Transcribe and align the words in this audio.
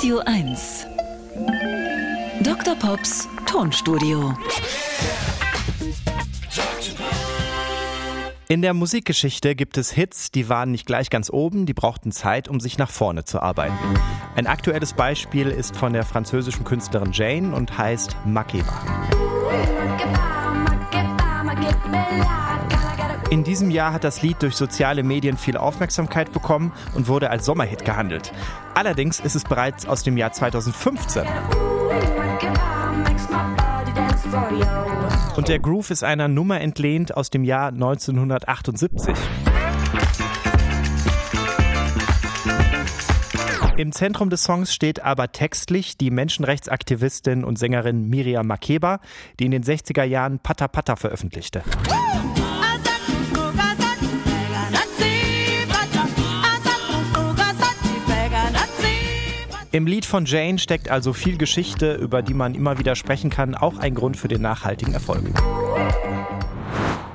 Radio 0.00 0.22
1. 0.24 0.86
Dr. 2.42 2.74
Pops 2.74 3.28
Tonstudio. 3.44 4.34
In 8.48 8.62
der 8.62 8.72
Musikgeschichte 8.72 9.54
gibt 9.54 9.76
es 9.76 9.90
Hits, 9.90 10.30
die 10.30 10.48
waren 10.48 10.70
nicht 10.70 10.86
gleich 10.86 11.10
ganz 11.10 11.28
oben, 11.28 11.66
die 11.66 11.74
brauchten 11.74 12.12
Zeit, 12.12 12.48
um 12.48 12.60
sich 12.60 12.78
nach 12.78 12.88
vorne 12.88 13.26
zu 13.26 13.42
arbeiten. 13.42 13.76
Ein 14.36 14.46
aktuelles 14.46 14.94
Beispiel 14.94 15.48
ist 15.48 15.76
von 15.76 15.92
der 15.92 16.04
französischen 16.04 16.64
Künstlerin 16.64 17.12
Jane 17.12 17.54
und 17.54 17.76
heißt 17.76 18.16
Makeba. 18.24 18.72
In 23.30 23.44
diesem 23.44 23.70
Jahr 23.70 23.92
hat 23.92 24.02
das 24.04 24.22
Lied 24.22 24.42
durch 24.42 24.56
soziale 24.56 25.02
Medien 25.02 25.36
viel 25.36 25.56
Aufmerksamkeit 25.56 26.32
bekommen 26.32 26.72
und 26.94 27.06
wurde 27.06 27.30
als 27.30 27.46
Sommerhit 27.46 27.84
gehandelt. 27.84 28.32
Allerdings 28.74 29.20
ist 29.20 29.36
es 29.36 29.44
bereits 29.44 29.86
aus 29.86 30.02
dem 30.02 30.16
Jahr 30.16 30.32
2015. 30.32 31.22
Und 35.36 35.48
der 35.48 35.58
Groove 35.58 35.90
ist 35.90 36.02
einer 36.02 36.28
Nummer 36.28 36.60
entlehnt 36.60 37.16
aus 37.16 37.30
dem 37.30 37.44
Jahr 37.44 37.68
1978. 37.68 39.16
Im 43.80 43.92
Zentrum 43.92 44.28
des 44.28 44.44
Songs 44.44 44.74
steht 44.74 45.02
aber 45.02 45.32
textlich 45.32 45.96
die 45.96 46.10
Menschenrechtsaktivistin 46.10 47.44
und 47.44 47.58
Sängerin 47.58 48.10
Miriam 48.10 48.46
Makeba, 48.46 49.00
die 49.38 49.46
in 49.46 49.52
den 49.52 49.64
60er 49.64 50.04
Jahren 50.04 50.38
Pata 50.38 50.68
Pata 50.68 50.96
veröffentlichte. 50.96 51.62
Im 59.72 59.86
Lied 59.86 60.04
von 60.04 60.26
Jane 60.26 60.58
steckt 60.58 60.90
also 60.90 61.14
viel 61.14 61.38
Geschichte, 61.38 61.94
über 61.94 62.20
die 62.20 62.34
man 62.34 62.54
immer 62.54 62.78
wieder 62.78 62.94
sprechen 62.96 63.30
kann, 63.30 63.54
auch 63.54 63.78
ein 63.78 63.94
Grund 63.94 64.18
für 64.18 64.28
den 64.28 64.42
nachhaltigen 64.42 64.92
Erfolg. 64.92 65.24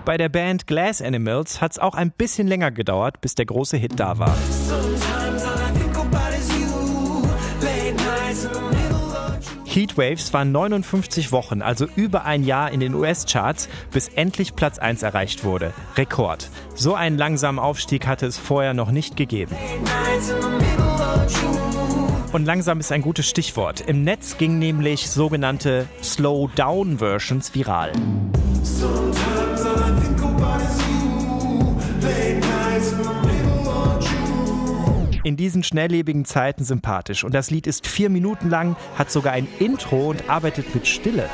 Bei 0.04 0.18
der 0.18 0.30
Band 0.30 0.66
Glass 0.66 1.00
Animals 1.00 1.62
hat 1.62 1.74
es 1.74 1.80
auch 1.80 1.94
ein 1.94 2.10
bisschen 2.10 2.48
länger 2.48 2.72
gedauert, 2.72 3.22
bis 3.22 3.36
der 3.36 3.46
große 3.46 3.78
Hit 3.78 4.00
da 4.00 4.18
war. 4.18 4.36
Heatwaves 9.76 10.32
waren 10.34 10.54
59 10.54 11.34
Wochen, 11.34 11.62
also 11.62 11.86
über 11.98 12.24
ein 12.24 12.46
Jahr 12.46 12.72
in 12.72 12.80
den 12.80 12.94
US-Charts, 12.94 13.68
bis 13.92 14.08
endlich 14.08 14.56
Platz 14.56 14.80
1 14.80 15.04
erreicht 15.04 15.44
wurde. 15.44 15.74
Rekord. 15.98 16.50
So 16.76 16.96
einen 16.96 17.18
langsamen 17.18 17.60
Aufstieg 17.60 18.08
hatte 18.08 18.26
es 18.26 18.38
vorher 18.38 18.74
noch 18.74 18.92
nicht 18.92 19.18
gegeben. 19.18 19.54
Und 22.32 22.46
langsam 22.46 22.80
ist 22.80 22.94
ein 22.94 23.02
gutes 23.02 23.30
Stichwort. 23.30 23.82
Im 23.82 24.06
Netz 24.06 24.38
gingen 24.38 24.60
nämlich 24.60 25.10
sogenannte 25.10 25.88
Slow-Down-Versions 26.02 27.54
viral. 27.54 27.92
In 35.26 35.38
diesen 35.38 35.64
schnelllebigen 35.64 36.24
Zeiten 36.24 36.64
sympathisch. 36.64 37.24
Und 37.24 37.34
das 37.34 37.50
Lied 37.50 37.66
ist 37.66 37.88
vier 37.88 38.12
Minuten 38.12 38.48
lang, 38.48 38.76
hat 38.96 39.10
sogar 39.10 39.34
ein 39.34 39.48
Intro 39.58 40.12
und 40.12 40.30
arbeitet 40.30 40.76
mit 40.76 40.86
Stille. 40.86 41.28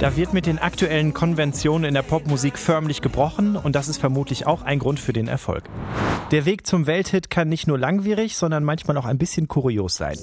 Da 0.00 0.16
wird 0.16 0.32
mit 0.32 0.46
den 0.46 0.58
aktuellen 0.58 1.14
Konventionen 1.14 1.84
in 1.84 1.94
der 1.94 2.02
Popmusik 2.02 2.58
förmlich 2.58 3.00
gebrochen 3.00 3.54
und 3.54 3.76
das 3.76 3.86
ist 3.86 3.98
vermutlich 3.98 4.48
auch 4.48 4.62
ein 4.62 4.80
Grund 4.80 4.98
für 4.98 5.12
den 5.12 5.28
Erfolg. 5.28 5.62
Der 6.32 6.44
Weg 6.44 6.66
zum 6.66 6.88
Welthit 6.88 7.30
kann 7.30 7.48
nicht 7.48 7.68
nur 7.68 7.78
langwierig, 7.78 8.36
sondern 8.36 8.64
manchmal 8.64 8.96
auch 8.96 9.04
ein 9.04 9.18
bisschen 9.18 9.46
kurios 9.46 9.94
sein. 9.94 10.18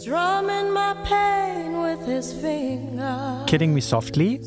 Kidding 3.45 3.73
Me 3.73 3.81
Softly. 3.81 4.41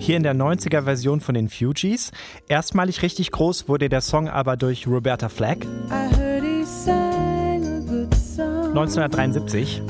Hier 0.00 0.16
in 0.16 0.22
der 0.22 0.34
90er 0.34 0.84
Version 0.84 1.20
von 1.20 1.34
den 1.34 1.50
Fugees. 1.50 2.10
Erstmalig 2.48 3.02
richtig 3.02 3.30
groß 3.32 3.68
wurde 3.68 3.90
der 3.90 4.00
Song 4.00 4.30
aber 4.30 4.56
durch 4.56 4.86
Roberta 4.86 5.28
Flack. 5.28 5.66
1973. 8.68 9.82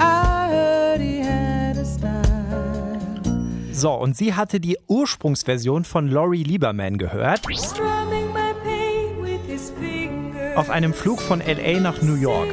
So, 3.72 3.92
und 3.92 4.16
sie 4.16 4.34
hatte 4.34 4.58
die 4.58 4.78
Ursprungsversion 4.88 5.84
von 5.84 6.08
Laurie 6.08 6.42
Lieberman 6.42 6.98
gehört. 6.98 7.42
Auf 10.56 10.70
einem 10.70 10.92
Flug 10.92 11.22
von 11.22 11.40
LA 11.40 11.78
nach 11.78 12.02
New 12.02 12.16
York. 12.16 12.48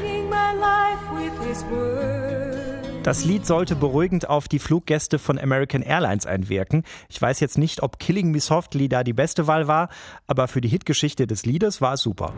Das 3.03 3.23
Lied 3.23 3.45
sollte 3.45 3.75
beruhigend 3.75 4.27
auf 4.29 4.47
die 4.47 4.59
Fluggäste 4.59 5.17
von 5.17 5.39
American 5.39 5.81
Airlines 5.81 6.25
einwirken. 6.25 6.83
Ich 7.07 7.21
weiß 7.21 7.39
jetzt 7.39 7.57
nicht, 7.57 7.81
ob 7.81 7.99
Killing 7.99 8.31
Me 8.31 8.39
Softly 8.41 8.89
da 8.89 9.03
die 9.03 9.13
beste 9.13 9.47
Wahl 9.47 9.67
war, 9.67 9.89
aber 10.27 10.47
für 10.47 10.59
die 10.59 10.67
Hitgeschichte 10.67 11.25
des 11.25 11.45
Liedes 11.45 11.79
war 11.79 11.93
es 11.93 12.01
super. 12.01 12.33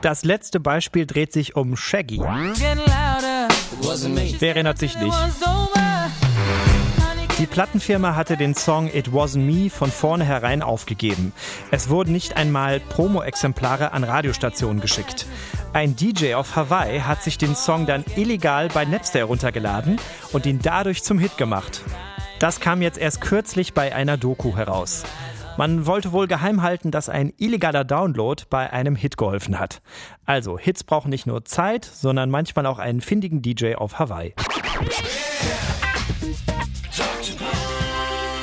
Das 0.00 0.24
letzte 0.24 0.60
Beispiel 0.60 1.06
dreht 1.06 1.32
sich 1.32 1.54
um 1.56 1.76
Shaggy. 1.76 2.20
Wer 4.38 4.48
erinnert 4.48 4.78
sich 4.78 4.98
nicht? 4.98 5.16
Die 7.38 7.46
Plattenfirma 7.46 8.16
hatte 8.16 8.38
den 8.38 8.54
Song 8.54 8.88
It 8.90 9.08
Wasn't 9.08 9.40
Me 9.40 9.68
von 9.68 9.90
vornherein 9.90 10.62
aufgegeben. 10.62 11.34
Es 11.70 11.90
wurden 11.90 12.12
nicht 12.12 12.34
einmal 12.38 12.80
Promo-Exemplare 12.80 13.92
an 13.92 14.04
Radiostationen 14.04 14.80
geschickt. 14.80 15.26
Ein 15.72 15.94
DJ 15.94 16.34
auf 16.34 16.56
Hawaii 16.56 17.00
hat 17.00 17.22
sich 17.22 17.38
den 17.38 17.54
Song 17.54 17.86
dann 17.86 18.04
illegal 18.16 18.68
bei 18.68 18.84
Napster 18.84 19.20
heruntergeladen 19.20 20.00
und 20.32 20.46
ihn 20.46 20.60
dadurch 20.62 21.02
zum 21.02 21.18
Hit 21.18 21.36
gemacht. 21.36 21.82
Das 22.38 22.60
kam 22.60 22.82
jetzt 22.82 22.98
erst 22.98 23.20
kürzlich 23.20 23.74
bei 23.74 23.94
einer 23.94 24.16
Doku 24.16 24.56
heraus. 24.56 25.04
Man 25.56 25.86
wollte 25.86 26.12
wohl 26.12 26.26
geheim 26.26 26.62
halten, 26.62 26.90
dass 26.90 27.08
ein 27.08 27.32
illegaler 27.38 27.84
Download 27.84 28.42
bei 28.50 28.70
einem 28.70 28.94
Hit 28.94 29.16
geholfen 29.16 29.58
hat. 29.58 29.80
Also, 30.26 30.58
Hits 30.58 30.84
brauchen 30.84 31.08
nicht 31.08 31.26
nur 31.26 31.44
Zeit, 31.46 31.84
sondern 31.86 32.30
manchmal 32.30 32.66
auch 32.66 32.78
einen 32.78 33.00
findigen 33.00 33.40
DJ 33.40 33.74
auf 33.76 33.98
Hawaii. 33.98 34.34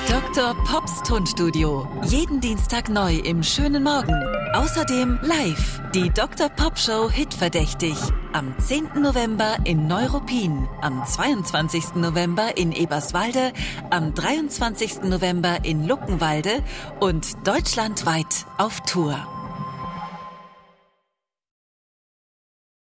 Dr. 0.08 0.56
Tonstudio. 1.04 1.88
Jeden 2.06 2.40
Dienstag 2.40 2.88
neu 2.88 3.16
im 3.16 3.44
schönen 3.44 3.84
Morgen. 3.84 4.14
Außerdem 4.54 5.20
live 5.22 5.82
die 5.94 6.10
Dr. 6.10 6.48
Pop 6.48 6.78
Show 6.80 7.10
Hitverdächtig. 7.10 7.96
Am 8.32 8.56
10. 8.58 9.02
November 9.02 9.58
in 9.66 9.88
Neuruppin, 9.88 10.68
am 10.82 11.06
22. 11.06 11.96
November 11.96 12.58
in 12.58 12.72
Eberswalde, 12.72 13.52
am 13.90 14.14
23. 14.14 15.04
November 15.04 15.58
in 15.64 15.86
Luckenwalde 15.86 16.64
und 17.02 17.46
deutschlandweit 17.46 18.46
auf 18.58 18.80
Tour. 18.82 19.43